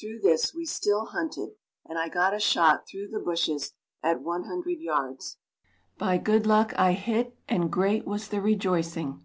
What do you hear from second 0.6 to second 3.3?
still hunted and I got a shot through the